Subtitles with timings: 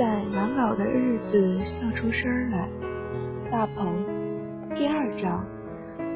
[0.00, 2.66] 在难熬的日子笑出声来。
[3.52, 3.92] 大鹏，
[4.74, 5.44] 第二章，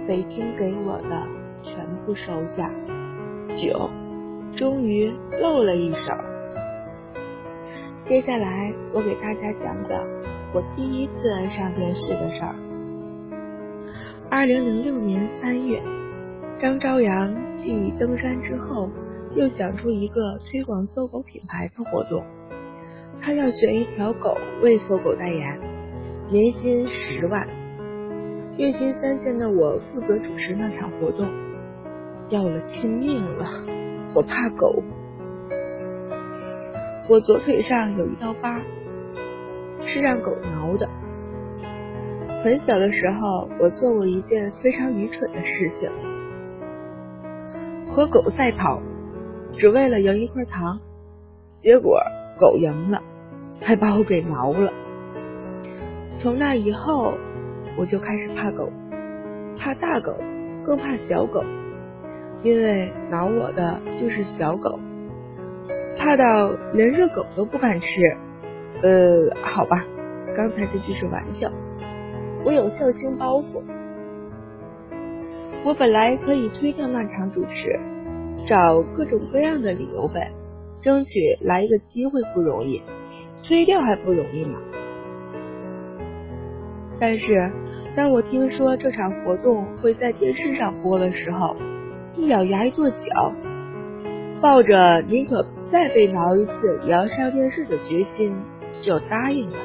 [0.08, 1.22] 北京给我的
[1.62, 2.70] 全部收下。
[3.54, 3.90] 九，
[4.56, 6.14] 终于露了一手。
[8.06, 10.00] 接下来我给大家讲讲
[10.54, 12.56] 我第一次上电视的事儿。
[14.30, 15.82] 二零零六年三月，
[16.58, 18.88] 张朝阳继登山之后，
[19.36, 22.24] 又想出一个推广搜狗品牌的活动。
[23.24, 25.58] 他要选一条狗为搜狗代言，
[26.30, 27.48] 年薪十万，
[28.58, 31.26] 月薪三千的我负责主持那场活动，
[32.28, 33.46] 要了亲命了，
[34.14, 34.82] 我怕狗。
[37.08, 38.60] 我左腿上有一道疤，
[39.86, 40.86] 是让狗挠的。
[42.42, 45.90] 很小的时候，我做过一件非常愚蠢的事情，
[47.86, 48.82] 和狗赛跑，
[49.54, 50.78] 只为了赢一块糖，
[51.62, 52.02] 结果
[52.38, 53.00] 狗赢了，
[53.60, 54.72] 还把我给挠了。
[56.20, 57.14] 从那以后，
[57.76, 58.70] 我就开始怕狗，
[59.58, 60.16] 怕大狗，
[60.64, 61.42] 更怕小狗，
[62.42, 64.78] 因为挠我的就是小狗。
[65.96, 67.88] 怕到连热狗都不敢吃，
[68.82, 69.84] 呃，好吧，
[70.36, 71.50] 刚才这句是玩笑，
[72.44, 73.62] 我有孝心包袱。
[75.64, 77.80] 我本来可以推掉那场主持，
[78.46, 80.30] 找各种各样的理由呗，
[80.82, 82.82] 争取来一个机会不容易，
[83.46, 84.58] 推掉还不容易吗？
[86.98, 87.52] 但是
[87.94, 91.54] 当我听说这场活动会在电视上播的时候，
[92.16, 93.32] 一咬牙一跺脚。
[94.40, 98.34] 抱着宁可再被挠一次也要上电视的决心，
[98.82, 99.56] 就答应了。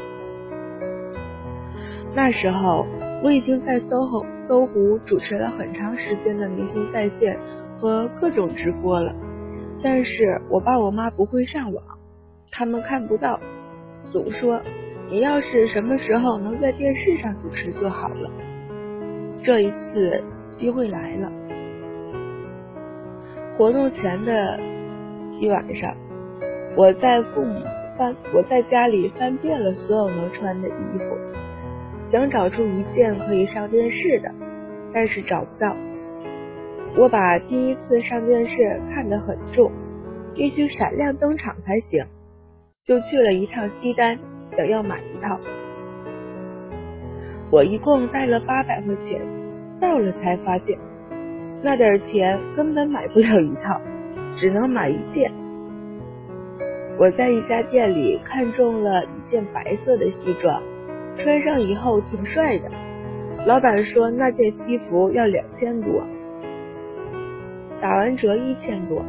[2.15, 2.85] 那时候
[3.23, 7.37] 我已经在搜狐搜狐主持了很长时间的明星在线
[7.77, 9.13] 和各种直播了，
[9.83, 11.83] 但是我爸我妈不会上网，
[12.51, 13.39] 他们看不到，
[14.09, 14.61] 总说
[15.09, 18.31] 你要是什么时候能在电视上主持就好了。
[19.43, 21.31] 这一次机会来了。
[23.57, 24.59] 活动前的
[25.39, 25.95] 一晚上，
[26.75, 27.61] 我在父母
[27.97, 31.17] 翻我在家里翻遍了所有能穿的衣服，
[32.11, 34.31] 想找出一件可以上电视的，
[34.93, 35.75] 但是找不到。
[36.97, 39.71] 我把第一次上电视看得很重，
[40.33, 42.05] 必须闪亮登场才行，
[42.89, 44.17] 就去了一趟西单，
[44.57, 45.39] 想要买一套。
[47.51, 49.21] 我一共带了八百块钱，
[49.79, 50.75] 到了才发现。
[51.61, 53.79] 那点钱根本买不了一套，
[54.35, 55.31] 只能买一件。
[56.97, 60.59] 我在一家店里看中了一件白色的西装，
[61.15, 62.71] 穿上以后挺帅的。
[63.45, 66.01] 老板说那件西服要两千多，
[67.79, 69.05] 打完折一千多。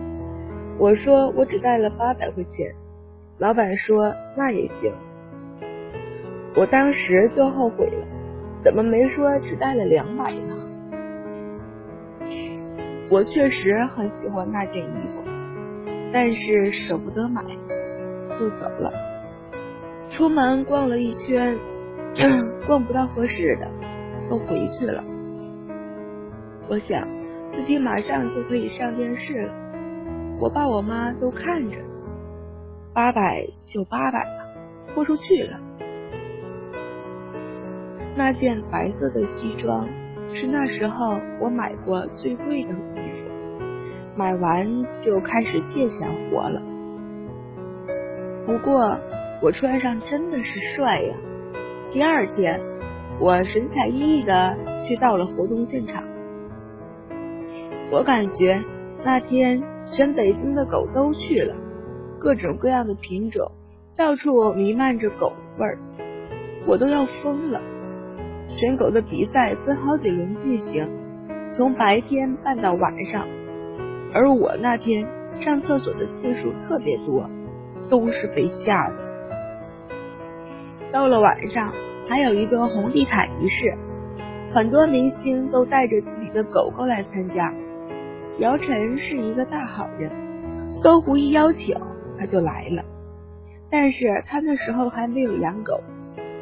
[0.79, 2.75] 我说我只带了八百块钱，
[3.41, 4.93] 老板说那也行。
[6.55, 8.07] 我当时就后悔了，
[8.63, 10.57] 怎么没说只带了两百呢？
[13.09, 15.23] 我确实很喜欢那件衣服，
[16.13, 17.43] 但是舍不得买，
[18.39, 18.93] 就走了。
[20.11, 21.57] 出门逛了一圈，
[22.69, 23.67] 逛不到合适的，
[24.29, 25.03] 又回去了。
[26.69, 27.09] 我想
[27.53, 29.53] 自己马上就可以上电视了，
[30.39, 31.79] 我爸我妈都看着，
[32.93, 34.31] 八百就八百吧，
[34.95, 35.59] 豁出去了。
[38.17, 39.89] 那件白色的西装。
[40.33, 43.31] 是那时候我买过最贵的衣服，
[44.15, 44.65] 买完
[45.03, 46.63] 就开始借钱活了。
[48.47, 48.97] 不过
[49.43, 51.17] 我穿上真的是帅呀！
[51.93, 52.61] 第二天，
[53.19, 56.05] 我神采奕奕的去到了活动现场。
[57.91, 58.63] 我感觉
[59.05, 61.57] 那天全北京的狗都去了，
[62.21, 63.51] 各种各样的品种，
[63.97, 65.79] 到处弥漫着狗味儿，
[66.67, 67.59] 我都要疯了。
[68.49, 70.87] 选狗的比赛分好几轮进行，
[71.57, 73.27] 从白天办到晚上，
[74.13, 75.07] 而我那天
[75.41, 77.29] 上厕所的次数特别多，
[77.89, 78.95] 都是被吓的。
[80.93, 81.73] 到了晚上，
[82.07, 83.75] 还有一个红地毯仪式，
[84.53, 87.51] 很多明星都带着自己的狗狗来参加。
[88.41, 90.11] 姚晨是一个大好人，
[90.83, 91.75] 搜狐一邀请
[92.21, 92.85] 他就来了，
[93.71, 95.81] 但是他那时候还没有养狗，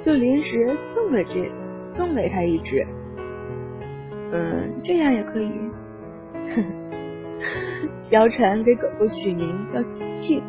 [0.05, 1.51] 就临时送了这。
[1.81, 2.87] 送给他一只，
[4.31, 5.51] 嗯，这样也可以。
[8.11, 10.43] 姚晨给狗狗取名叫喜庆，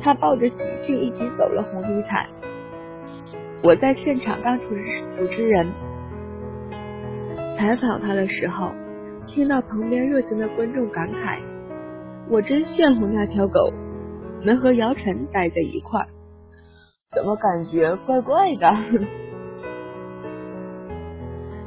[0.00, 0.56] 他抱着喜
[0.86, 2.26] 庆一起走了红地毯。
[3.62, 5.66] 我在现场当主持主持人，
[7.58, 8.70] 采访他的时候，
[9.26, 11.40] 听到旁边热情的观众感慨
[12.30, 13.70] ：“我真羡慕那条狗
[14.44, 16.06] 能和姚晨待在一块儿。”
[17.14, 18.68] 怎么感觉怪怪的？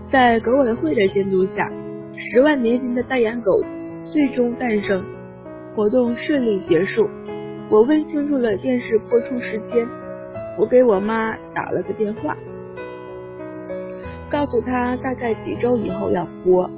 [0.09, 1.69] 在革委会的监督下，
[2.15, 3.61] 十万年前的代言狗
[4.11, 5.03] 最终诞生，
[5.75, 7.09] 活动顺利结束。
[7.69, 9.87] 我问清楚了电视播出时间，
[10.57, 12.37] 我给我妈打了个电话，
[14.29, 16.69] 告诉她大概几周以后要播。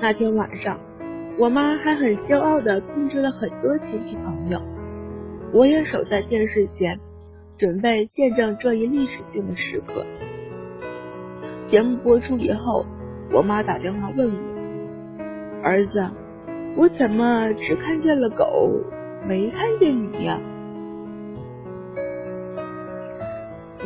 [0.00, 0.78] 那天晚上，
[1.38, 4.60] 我妈还很骄傲的通知了很多亲戚朋友，
[5.54, 6.98] 我也守在电视前，
[7.56, 10.04] 准备见证这一历史性的时刻。
[11.68, 12.84] 节目播出以后，
[13.30, 14.40] 我妈打电话问我
[15.62, 16.10] ：“儿子，
[16.76, 18.68] 我怎么只看见了狗，
[19.28, 20.40] 没看见你呀？”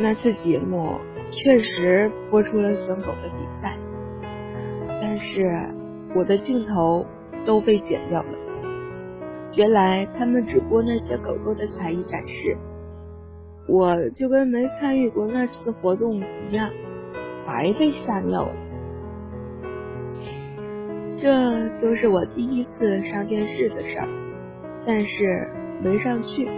[0.00, 0.94] 那次节目
[1.31, 3.76] 确实播出了选狗的比赛，
[5.03, 5.69] 但是
[6.15, 7.05] 我的镜头
[7.44, 8.47] 都被剪掉了。
[9.58, 12.56] 原来他们只播那些狗狗的才艺展示，
[13.66, 16.70] 我就跟没参与过那次活动一样。
[17.44, 18.55] 白被吓尿了，
[21.20, 24.06] 这就是我第一次上电视的事儿，
[24.87, 25.49] 但是
[25.82, 26.49] 没上去，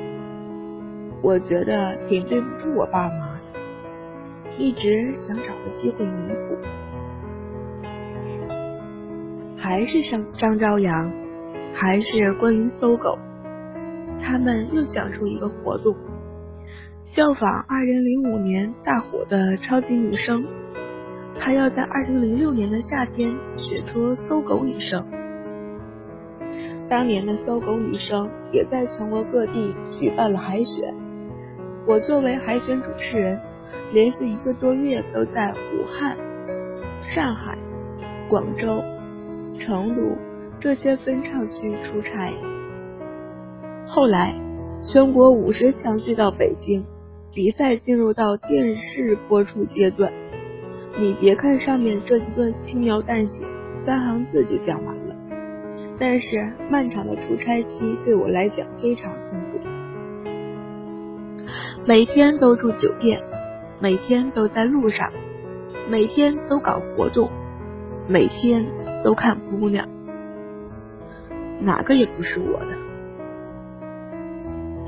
[1.23, 3.43] 我觉得挺对不住我爸妈的，
[4.58, 6.58] 一直想找个机会弥补。
[9.56, 11.11] 还是张张朝阳，
[11.81, 13.19] 还是关于搜狗，
[14.23, 15.97] 他们又想出一个活动，
[17.06, 20.44] 效仿二零零五年大火的超级女声。
[21.38, 25.03] 他要在二零零六年的夏天选出搜狗女生。
[26.91, 30.94] 当年的搜狗女生也在全国各地举办了海选。
[31.87, 33.41] 我作为海选主持人，
[33.94, 36.15] 连续一个多月都在武汉、
[37.00, 37.56] 上海、
[38.29, 38.85] 广州、
[39.59, 40.15] 成都
[40.61, 42.31] 这些分唱区出差。
[43.87, 44.35] 后来，
[44.87, 46.85] 全国五十强去到北京，
[47.33, 50.12] 比赛进入到电视播出阶段。
[50.99, 53.47] 你别看上面这几段轻描淡写，
[53.87, 55.15] 三行字就讲完了，
[55.99, 59.61] 但是漫长的出差期对我来讲非常痛苦。
[61.87, 63.19] 每天都住酒店，
[63.81, 65.11] 每天都在路上，
[65.89, 67.31] 每天都搞活动，
[68.07, 68.67] 每天
[69.03, 69.89] 都看姑娘，
[71.61, 72.77] 哪个也不是我的。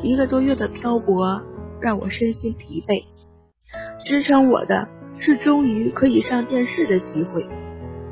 [0.02, 1.40] 一个多月的漂泊
[1.80, 3.04] 让我身心疲惫，
[4.04, 4.88] 支撑我的。
[5.18, 7.46] 是终于可以上电视的机会，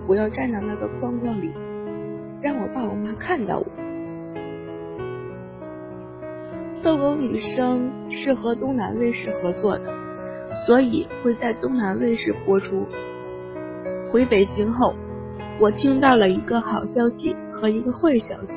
[0.06, 1.50] 我要站到那个框框里，
[2.40, 3.66] 让我爸我妈看到我。
[6.82, 9.92] 搜狗女生是和东南卫视合作的，
[10.66, 12.86] 所以会在东南卫视播出。
[14.12, 14.94] 回北京后，
[15.58, 18.54] 我听到了一个好消息和一个坏消息。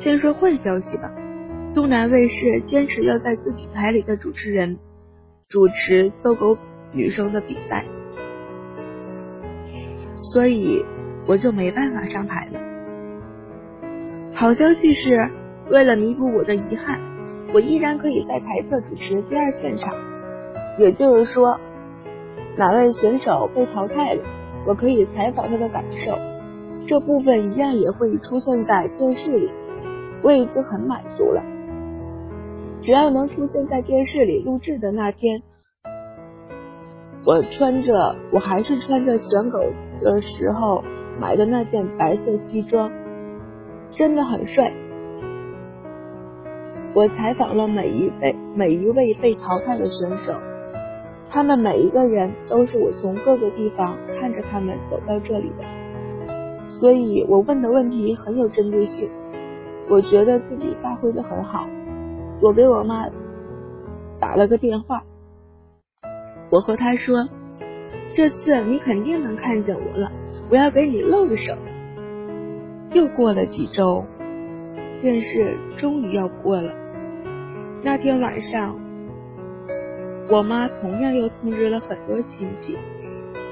[0.00, 1.10] 先说坏消息吧，
[1.74, 4.78] 东南卫视坚持要在自己台里的主持人
[5.48, 6.56] 主持搜狗。
[6.92, 7.84] 女生的比赛，
[10.32, 10.82] 所以
[11.26, 12.60] 我就没办法上台了。
[14.32, 15.28] 好消息是，
[15.68, 16.98] 为了弥补我的遗憾，
[17.52, 19.92] 我依然可以在台侧主持第二现场。
[20.78, 21.60] 也就是说，
[22.56, 24.22] 哪位选手被淘汰了，
[24.66, 26.16] 我可以采访他的感受，
[26.86, 29.50] 这部分一样也会出现在电视里。
[30.22, 31.42] 我已经很满足了，
[32.82, 35.42] 只要能出现在电视里录制的那天。
[37.24, 39.60] 我穿着，我还是穿着选狗
[40.00, 40.82] 的时候
[41.20, 42.90] 买的那件白色西装，
[43.90, 44.72] 真的很帅。
[46.94, 50.32] 我采访了每一位每一位被淘汰的选手，
[51.30, 55.64] 他们每一个人都是我从各个地方看着他们走到这里的，
[56.80, 59.10] 所以我问的问题很有针对性。
[59.88, 61.68] 我觉得自己发挥的很好，
[62.40, 63.08] 我给我妈
[64.18, 65.02] 打了个电话。
[66.50, 67.28] 我和他说
[68.14, 70.10] ：“这次你肯定能看见我了，
[70.50, 71.54] 我要给你露个手。”
[72.94, 74.04] 又过了几周，
[75.00, 76.72] 电视终于要播了。
[77.82, 78.76] 那天晚上，
[80.28, 82.76] 我妈同样又通知了很多亲戚，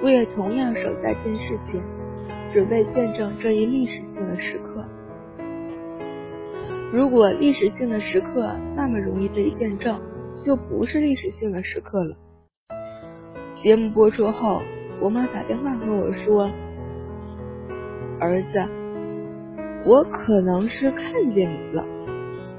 [0.02, 1.80] 我也同样守在电视前，
[2.54, 4.84] 准备见证这一历史性的时刻。
[6.92, 10.00] 如果历史性的时刻那么容易被见证，
[10.46, 12.14] 就不是历史性的时刻了。
[13.56, 14.62] 节目播出后，
[15.00, 16.48] 我妈打电话和我说
[18.22, 18.64] ：“儿子，
[19.84, 21.84] 我可能是看见你了，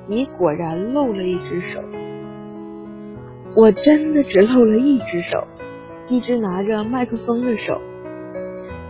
[0.10, 1.80] 你果然露了一只手。
[3.56, 5.48] 我真的只露了一只手，
[6.10, 7.80] 一只拿着麦克风的手。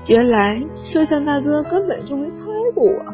[0.07, 2.37] 原来摄像大哥根本就没拍
[2.75, 3.05] 过我，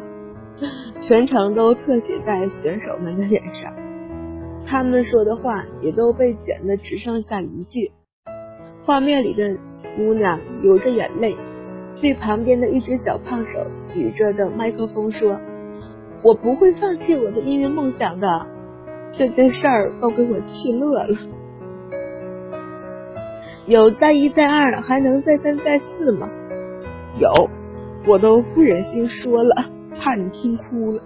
[1.00, 3.72] 全程都侧写在选手们的脸上。
[4.66, 7.90] 他们说的话也都被剪得只剩下一句。
[8.84, 9.56] 画面里的
[9.96, 11.34] 姑娘流着眼泪，
[12.00, 15.40] 对旁边的一只小胖手举着的麦克风说
[16.22, 18.46] ：“我不会放弃我的音乐梦想的。”
[19.16, 21.16] 这件事儿都给我气乐了。
[23.66, 26.28] 有再一再二，还能再三再四吗？
[27.18, 27.50] 有，
[28.06, 31.02] 我都不忍心说了，怕你听哭了。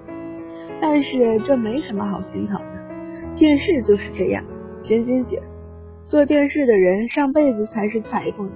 [0.80, 4.44] 但是这没什么好心疼的，电视就是这样，
[4.84, 5.42] 简简简。
[6.04, 8.52] 做电视的人上辈子才是裁缝呢。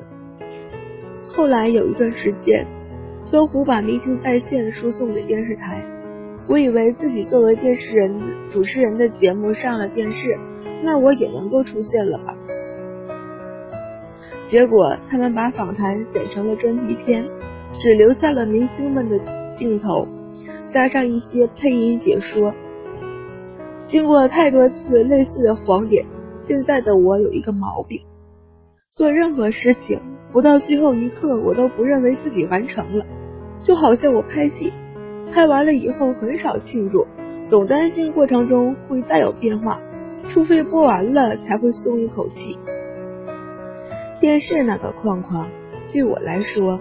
[1.29, 2.65] 后来有一段时间，
[3.25, 5.83] 搜狐把《明星在线》输送给电视台，
[6.47, 8.15] 我以为自己作为电视人
[8.53, 10.39] 主持人的节目上了电视，
[10.85, 12.37] 那我也能够出现了吧？
[14.49, 17.25] 结果他们把访谈剪成了专题片，
[17.73, 19.19] 只留下了明星们的
[19.57, 20.07] 镜头，
[20.73, 22.53] 加上一些配音解说。
[23.89, 26.05] 经过太多次类似的黄点。
[26.43, 28.01] 现在的我有一个毛病，
[28.91, 30.01] 做任何事情
[30.33, 33.05] 不到最后一刻，我都不认为自己完成了。
[33.63, 34.73] 就好像我拍戏，
[35.31, 37.07] 拍完了以后很少庆祝，
[37.51, 39.79] 总担心过程中会再有变化，
[40.31, 42.59] 除非播完了才会松一口气。
[44.19, 45.47] 电视那个框框
[45.93, 46.81] 对我来说，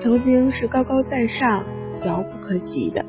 [0.00, 1.64] 曾经是高高在上、
[2.04, 3.04] 遥不可及的。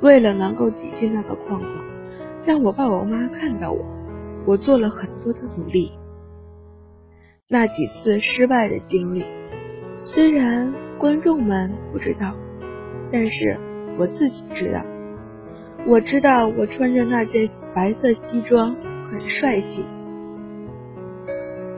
[0.00, 1.70] 为了能够挤进那个框框，
[2.44, 3.84] 让我爸我妈看到我。
[4.44, 5.92] 我做了很多的努力，
[7.48, 9.24] 那几次失败的经历，
[9.96, 12.34] 虽然观众们不知道，
[13.12, 13.56] 但是
[13.96, 14.82] 我自己知道。
[15.86, 18.74] 我知道我穿着那件白色西装
[19.10, 19.84] 很帅气，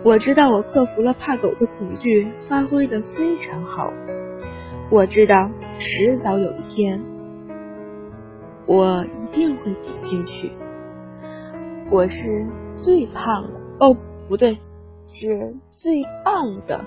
[0.05, 3.91] 我知道我克服了怕狗的恐惧，发挥的非常好。
[4.91, 7.01] 我知道迟早有一天，
[8.67, 10.53] 我一定会挤进去。
[11.91, 12.47] 我是
[12.77, 13.49] 最胖的
[13.81, 13.97] 哦，
[14.29, 14.59] 不对，
[15.09, 16.85] 是最棒的。